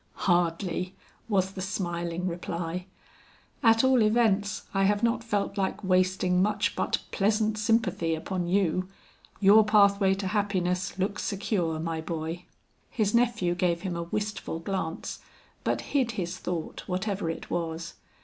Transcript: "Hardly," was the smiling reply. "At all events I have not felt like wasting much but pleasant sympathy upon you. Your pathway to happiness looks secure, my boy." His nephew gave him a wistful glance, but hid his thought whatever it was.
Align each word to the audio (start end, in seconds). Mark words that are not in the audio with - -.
"Hardly," 0.25 0.95
was 1.29 1.51
the 1.51 1.61
smiling 1.61 2.27
reply. 2.27 2.87
"At 3.61 3.83
all 3.83 4.01
events 4.01 4.63
I 4.73 4.85
have 4.85 5.03
not 5.03 5.23
felt 5.23 5.59
like 5.59 5.83
wasting 5.83 6.41
much 6.41 6.75
but 6.75 6.97
pleasant 7.11 7.55
sympathy 7.59 8.15
upon 8.15 8.47
you. 8.47 8.87
Your 9.39 9.63
pathway 9.63 10.15
to 10.15 10.25
happiness 10.25 10.97
looks 10.97 11.21
secure, 11.21 11.79
my 11.79 12.01
boy." 12.01 12.45
His 12.89 13.13
nephew 13.13 13.53
gave 13.53 13.83
him 13.83 13.95
a 13.95 14.01
wistful 14.09 14.57
glance, 14.59 15.19
but 15.63 15.81
hid 15.93 16.13
his 16.13 16.39
thought 16.39 16.81
whatever 16.87 17.29
it 17.29 17.51
was. 17.51 17.93